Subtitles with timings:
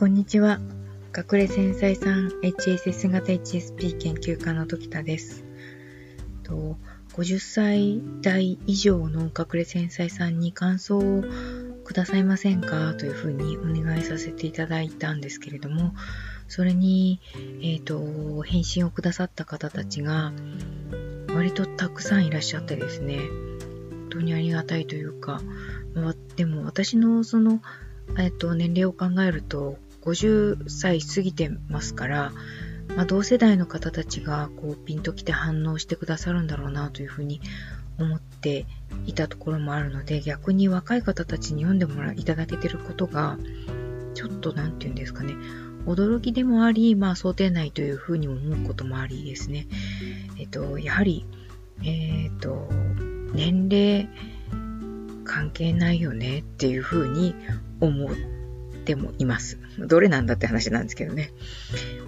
[0.00, 0.60] こんにちは。
[1.14, 5.44] 隠れ繊細さん HSS 型 HSP 研究家の時田です。
[6.42, 6.78] と
[7.12, 11.22] 50歳代以上の隠れ繊細さんに感想を
[11.84, 12.94] くださいませんか？
[12.94, 15.92] というふうにお願いさせていただいたんですけれども、
[16.48, 17.20] それに、
[17.60, 20.32] えっ、ー、と、返信をくださった方たちが
[21.28, 25.42] 割とたくさんいらっしゃってですね、本当にありがたいというか、
[25.92, 27.60] まあ、でも私のその、
[28.18, 32.32] えっ、ー、と、年齢を考えると、50歳過ぎてますから、
[32.96, 37.40] まあ、同世代の方たちがこうピンときて反応してくださるんだろうなというふうに
[37.98, 38.66] 思って
[39.06, 43.38] いたところもあるので逆に若い方たちに読んでもらいただけてることが
[44.14, 45.34] ちょっと何て言うんですかね
[45.86, 49.66] 驚きでもあり、まあ想定内というふうに思うこともありですね。
[50.38, 51.24] えっと、やはり、
[51.82, 52.68] えっと、
[53.32, 54.08] 年齢
[55.24, 57.34] 関係ないよねっていうふうに
[57.80, 58.39] 思って
[58.96, 59.58] もいます。
[59.78, 61.32] どれなんだって話なんですけどね。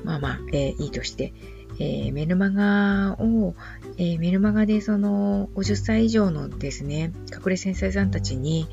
[0.05, 1.33] まあまあ、えー、いいとして、
[1.79, 3.55] えー、メルマガを、
[3.97, 8.69] えー、メルマガでその50歳以上のですね、隠れ繊細さんたちに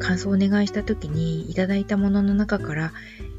[0.00, 2.92] 感想をお願いした時にいただいたものの中から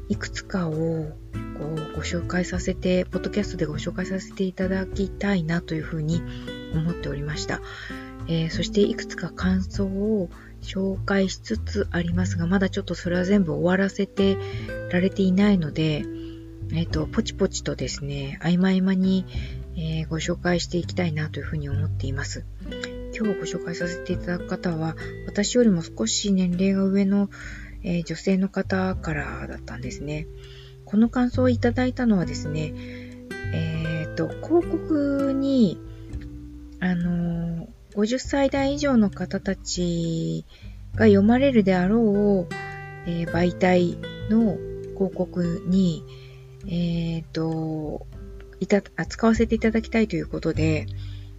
[0.08, 1.14] いくつかをこ
[1.60, 6.22] うご紹介させて、ポッドキャストでご紹介させていただきたいなというふうに
[6.74, 7.60] 思っておりました。
[8.28, 10.30] えー、そしていくつか感想を
[10.62, 14.36] 紹介しつつありますが、まだちょっとそれは全部終わらせて
[14.90, 16.04] られていないので、
[16.72, 19.26] えっ、ー、と、ポチポチとですね、合間合間に、
[19.76, 22.44] えー、ご紹介していきたいなというふうに思っています。
[23.14, 24.96] 今日ご紹介させていただく方は、
[25.26, 27.28] 私よりも少し年齢が上の、
[27.82, 30.26] えー、女性の方からだったんですね。
[30.84, 32.74] この感想をいただいたのはですね、
[33.52, 35.78] えっ、と、広告に、
[36.80, 40.44] あの50歳代以上の方たち
[40.94, 42.54] が読まれるであろう、
[43.06, 43.98] えー、媒体
[44.30, 44.56] の
[44.94, 46.04] 広告に、
[46.66, 48.06] えっ、ー、と、
[48.60, 50.86] いた、扱わせていただきたいということで、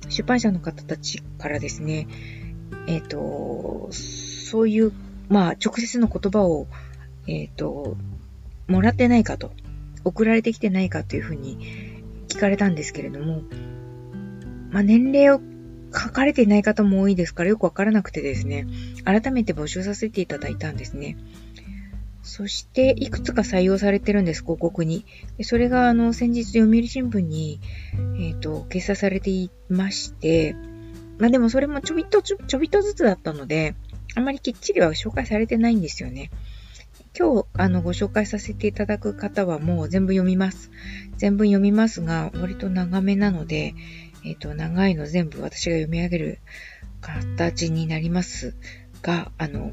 [0.10, 2.08] 出版社の方たちからですね、
[2.88, 4.92] えっ、ー、と、そういう、
[5.30, 6.68] まあ、直接の言葉を、
[7.28, 7.98] えっ、と、
[8.68, 9.52] もらってないかと、
[10.04, 13.44] 送られてきてないかというふうに聞かれたんですけれども、
[14.72, 15.40] まあ、年齢を
[15.94, 18.68] 書かれていない方も多いですからよくわからなくてですね、
[19.06, 21.18] 改めて募集させていただいたんですね。
[22.24, 25.06] そして、いくつか採用されてるんです、広告に。
[25.42, 27.60] それが、あの、先日、読売新聞に、
[28.18, 30.56] えっ、ー、と、掲載されていまして、
[31.20, 33.76] まあでもそれもちょびっとちょ、ちょびっとずつだったので、
[34.16, 36.32] あまりきっちりは紹介されてないんですよね。
[37.18, 40.72] 今日、あの、ご紹介させていただく方はもう全部読みます。
[41.18, 43.76] 全部読みますが、割と長めなので、
[44.26, 46.40] えっ、ー、と、長いの全部私が読み上げる
[47.02, 48.56] 形になります
[49.02, 49.72] が、あの、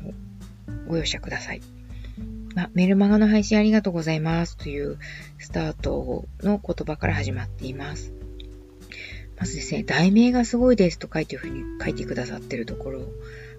[0.89, 1.61] ご容赦ください。
[2.55, 4.99] まメルマガの配信ありがとうございますという
[5.39, 8.13] スタートの言葉から始まっています。
[9.39, 13.03] まずですね、題名がすごいですと書いてふうに書いてくださってるところ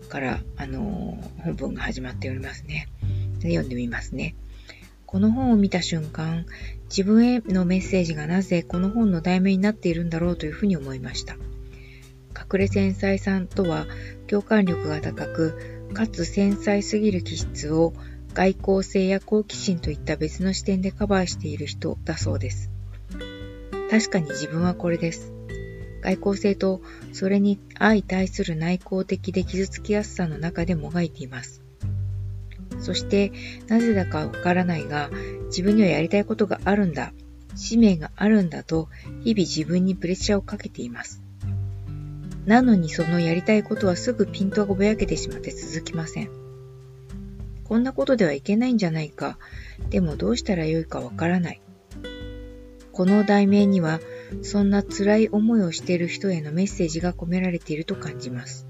[0.09, 2.87] から、あの本文が始まっておりますね。
[3.39, 4.35] で読んでみますね。
[5.11, 6.45] この本を見た瞬間、
[6.85, 11.33] 自分へのメッセージがなぜこの本の題名になっているんだろうというふうに思いました。
[11.33, 13.87] 隠れ繊細さんとは
[14.27, 17.93] 共感力が高く、かつ繊細すぎる気質を
[18.33, 22.71] 外交性や好奇心といった別の視点でカバーしている人だそうです。
[23.89, 25.33] 確かに自分はこれです。
[25.99, 31.60] 外交性とそれに相対する内向的で傷つきやすさの中でもがいています。
[32.81, 33.31] そして、
[33.67, 35.09] なぜだかわからないが、
[35.47, 37.13] 自分にはやりたいことがあるんだ、
[37.55, 38.89] 使命があるんだと、
[39.23, 41.21] 日々自分にプレッシャーをかけています。
[42.45, 46.29] なのにそのやりたいことはすぐピントがぼやけてしまって続きません。
[47.65, 49.37] こんなことではいけないんじゃないか。
[49.89, 51.61] でもどうしたらよいかわからない。
[52.91, 53.99] この題名には、
[54.41, 58.67] そんな辛い思いをしている人へのメッセージが込められていると感じます。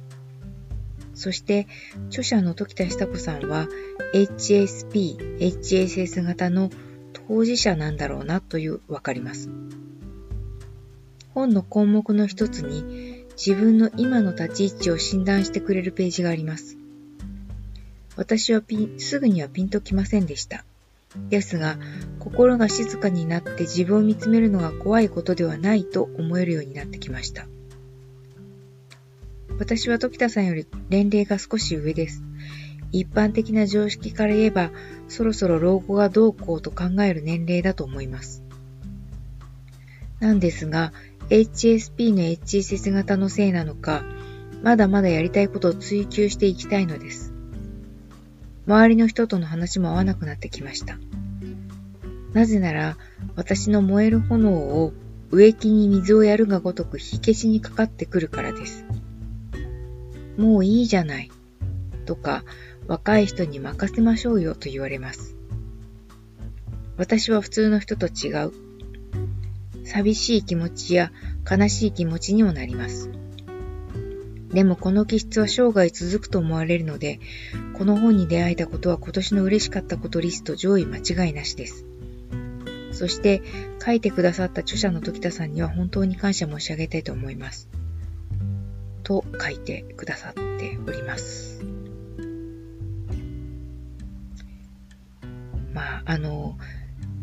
[1.22, 1.68] そして、
[2.08, 3.68] 著者の時田久子さんは
[4.16, 6.72] HSP、HSS 型の
[7.28, 9.48] 当事者なんだろうなという、わかります。
[11.36, 16.76] 本の項目の一つに自分の今の立ち位置を診断してくれるページがあります。
[18.16, 20.66] 私はピン、すぐにはピンときませんでした。
[21.30, 21.78] ですが、
[22.18, 27.46] 心が静かになって自分を見つめるのが怖いことではないと思えるようになってきました。
[29.60, 32.24] 私は時田さんより年齢が少し上です。
[32.92, 34.72] 一般的な常識から言えば、
[35.08, 38.44] そろそろ老後がどうこうと考える年齢だと思います。
[40.20, 40.94] なんですが、
[41.30, 44.04] HSP の HSS 型のせいなのか、
[44.62, 47.34] まだまだやりたいことを追求していきたいのです。
[48.68, 50.98] 周りの人との話も合わなくなってきました。
[52.34, 52.98] なぜなら、
[53.36, 54.94] 私の燃える炎を
[55.32, 58.86] 植木に水をやるがごとく火消しにかかってくるからです。
[60.42, 61.30] もういいじゃない。
[62.08, 62.44] とか、
[62.88, 65.36] 若い人に任せましょうよと言われます。
[66.98, 68.52] 私は普通の人と違う。
[69.86, 71.12] 寂しい気持ちや
[71.50, 73.12] 悲しい気持ちにもなります。
[74.50, 77.20] でもこの気質は生涯続くと思われるので、
[77.78, 81.86] この本に出会えたことは今年の嬉しかったことリスト上位間違いなしです。
[82.92, 83.44] そして
[83.84, 87.70] 書いてくださった著者の時田さんには本当に感謝申し上げたいと思います。
[89.02, 91.64] と書いてくださっております。
[95.74, 96.58] まあ、あの、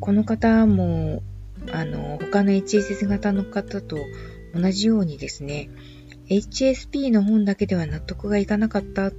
[0.01, 1.23] この方も、
[1.73, 3.99] あの、他の HSS 型の方と
[4.55, 5.71] 同じようにですね、
[6.29, 9.13] HSP の本だけでは納得がいかなかった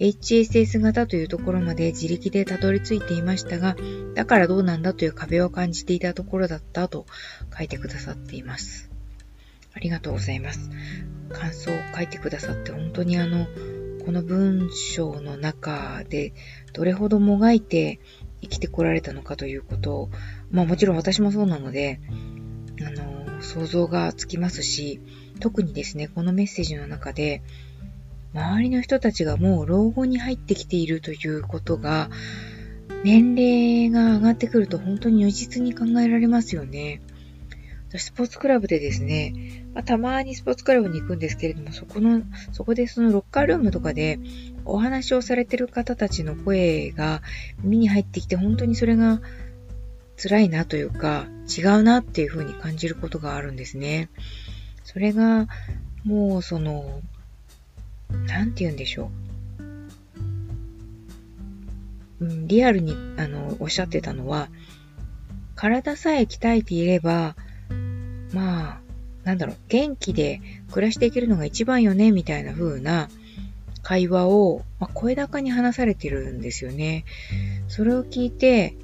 [0.00, 3.76] HSS 型というところまで自力でたどり着いていましたが、
[4.14, 7.06] だからどうなんだという壁を感じていたところだったと
[7.56, 8.87] 書いてくださっています。
[9.78, 10.70] ありがとうございます。
[11.30, 13.46] 感想を書いてくださって本当にあの、
[14.04, 16.32] この文章の中で
[16.72, 18.00] どれほどもがいて
[18.42, 20.10] 生きてこられたのかということを、
[20.50, 22.00] まあもちろん私もそうなので、
[22.84, 25.00] あの、想像がつきますし、
[25.38, 27.42] 特にですね、このメッセージの中で、
[28.34, 32.10] 周りの人たちがもう老後に入ってきているということが、
[33.04, 37.00] 年齢が上がってくると本当に如実に考えられますよね。
[37.90, 44.18] 私、スポーツクラブでですね、まあ、たまにスポーツクラブに行くんですけれども、そこの、そこでそのロッカールームとかで
[44.64, 47.22] お話をされてる方たちの声が
[47.62, 49.20] 耳に入ってきて、本当にそれが
[50.20, 54.08] 辛いなというか、違うなっていうふうに感じることがあるんですね。
[54.82, 55.46] それが、
[56.02, 57.00] もうその、
[58.26, 59.12] なんて言うんでしょ
[62.20, 62.24] う。
[62.24, 64.48] うん、リアルに、あの、おっしゃってたのは、
[65.54, 67.36] 体さえ鍛えていれば、
[68.32, 68.87] まあ、
[69.28, 70.40] なんだろう、元気で
[70.72, 73.10] 暮らしていけるのが一番よね、みたいな風な
[73.82, 77.04] 会話を、まあ、声高に話されてるんですよね。
[77.68, 78.74] それを聞いて、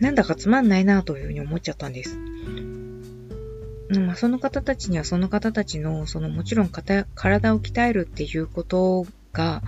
[0.00, 2.18] なんだかつまんないなというふうに思っちゃったんです。
[4.00, 9.62] まあ、その方たちにはその方たちの、そのもちろん体を鍛えるっていうことが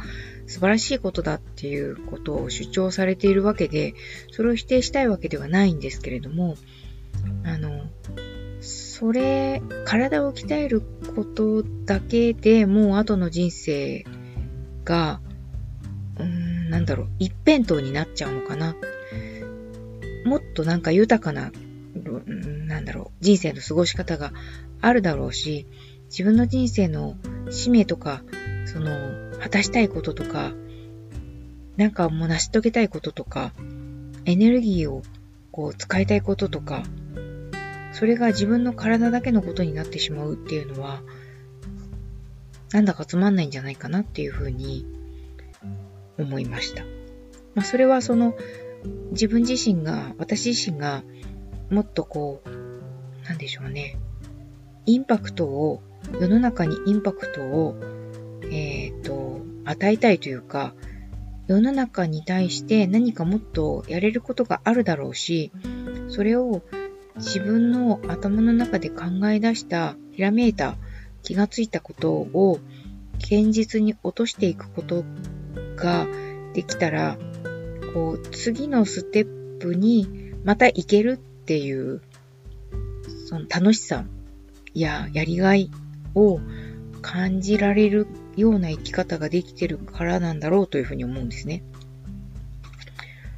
[0.49, 3.94] 素晴らしいことだっていうことを主張されているわけで、
[4.32, 6.56] それを否定したいわけではないんですけれども、
[7.44, 7.85] あの、
[8.96, 10.81] それ、体を鍛える
[11.17, 14.05] ことだけでもう後の人生
[14.85, 15.20] が、
[16.17, 18.76] うん、なんだろう、一辺倒になっちゃうのかな。
[20.25, 21.50] もっとなんか豊かな
[22.69, 24.32] なんだろう、人生の過ごし方が
[24.81, 25.67] あるだろうし、
[26.05, 27.17] 自分の人生の
[27.50, 28.23] 使命とか、
[28.64, 28.96] その、
[29.41, 30.52] 果たしたいこととか、
[31.76, 33.55] なんかもう成し遂げたいこととか、
[34.25, 35.02] エネルギーを
[35.50, 36.85] こう使いたいこととか、
[37.94, 41.00] それが自分の体だけのことになってしまうっていうのは、
[42.73, 44.85] なんだかつまんないんじゃないかなっていうふうに
[46.19, 46.82] 思いました。
[47.55, 48.35] まあ、それはその
[49.12, 51.05] 自分自身が、私自身が
[51.70, 53.96] もっとこう、なんでしょうね。
[54.87, 55.81] インパクトを、
[56.20, 57.76] 世の中にインパクトを、
[58.51, 60.74] えっ、ー、と、与えたいというか、
[61.46, 65.53] 世の中に対して何かもっとやれることがあるだろうし、
[66.08, 66.63] それを
[67.16, 70.76] 自分の頭の中で考え出した、ひらめいた、
[71.22, 72.58] 気がついたことを
[73.18, 75.04] 現実に落としていくこと
[75.76, 76.06] が
[76.52, 77.16] できたら、
[77.94, 82.02] こう、次のステップにまた行けるっていう、
[83.26, 84.04] その楽しさ
[84.74, 85.70] ややりがい
[86.14, 86.40] を
[87.00, 88.06] 感じられる
[88.36, 91.62] ような生き方ができてるからなんだろうというふうに思うんですね。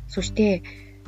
[0.09, 0.63] そして、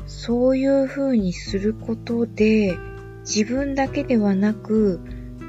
[0.09, 2.77] そういうふうにすることで、
[3.21, 5.01] 自分だけではなく、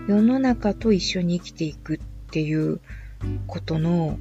[0.07, 1.99] 世の中と一緒に生きていくっ
[2.29, 2.81] ていう
[3.47, 4.19] ことの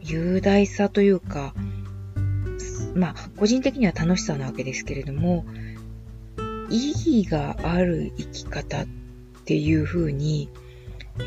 [0.00, 1.52] 雄大さというか、
[2.94, 5.44] まあ、個人的には楽しさなわけですけれども、
[6.70, 8.86] 意義がある生き方っ
[9.44, 10.48] ていうふうに、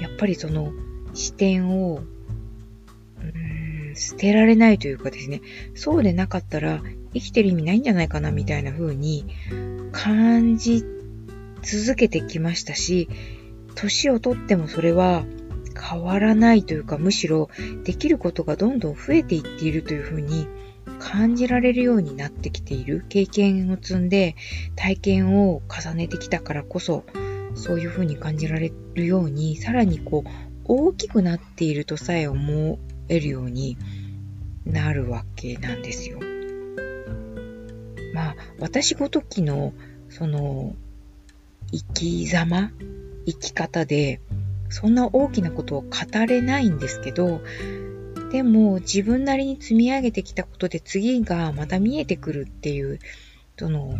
[0.01, 0.73] やっぱりその
[1.13, 2.01] 視点を、
[3.21, 5.41] うん、捨てられないというかですね、
[5.75, 6.81] そうでなかったら
[7.13, 9.25] 生きてる意味ないんじゃないかなみたいな風に
[9.91, 10.83] 感じ
[11.63, 13.09] 続けてきましたし、
[13.75, 15.23] 年をとってもそれは
[15.79, 17.49] 変わらないというか、むしろ
[17.83, 20.47] できることがどんどん増えていっているというふうに
[20.99, 24.35] 感じられるようになってきている経験を積んで
[24.75, 27.05] 体験を重ねてきたからこそ
[27.55, 30.29] そういうふうに感じられるようにさらにこう
[30.65, 33.77] 大きくなっているとさえ思えるように
[34.65, 36.19] なるわけなんですよ。
[38.59, 39.73] 私ごときの、
[40.09, 40.75] その、
[41.71, 42.71] 生き様、
[43.25, 44.21] 生き方で、
[44.69, 45.89] そんな大きなことを語
[46.27, 47.41] れないんですけど、
[48.31, 52.99] でも自分なりに積み上げてきたことで次がまた見えてくるっていう、
[53.57, 53.97] その、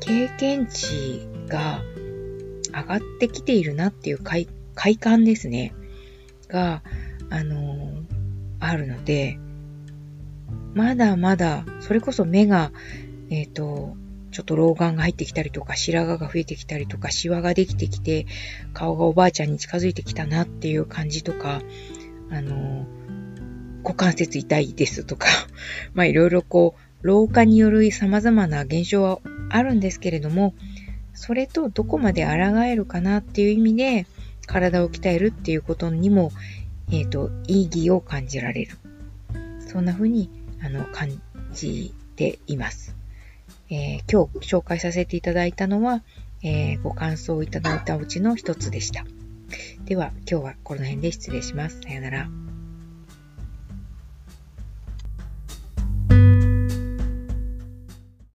[0.00, 1.82] 経験値が
[2.72, 5.74] 上がってきているなっていう快快感ですね。
[6.48, 6.82] が、
[7.30, 7.94] あの
[8.60, 9.38] あるので、
[10.74, 12.72] まだまだ、それこそ目が、
[13.30, 13.96] えっ、ー、と、
[14.30, 18.26] ちょっと老眼が入ってきたりとか、白髪が増えてきたりとか、シワができてきて、
[18.74, 21.62] 顔がおばあちゃんに近づいてきたなっていう感じとか、
[22.30, 22.86] あの、
[23.82, 25.28] 股関節痛いですとか、
[25.94, 29.20] まあいろいろこう、老化による様々な現象は
[29.50, 30.54] あるんですけれども、
[31.14, 34.06] それとどこまで抗えるかなっていう意味で、
[34.46, 36.32] 体を鍛えるっていうことにも、
[36.90, 38.78] えっ、ー、と、意義を感じられる。
[39.60, 40.30] そんな風に、
[40.60, 41.20] あの、感
[41.52, 42.97] じています。
[43.70, 46.02] えー、今日紹介させていただいたのは、
[46.42, 49.04] えー、ご感想をいただいたうちの一つでした。
[49.84, 51.80] では、今日はこの辺で失礼します。
[51.80, 52.47] さよなら。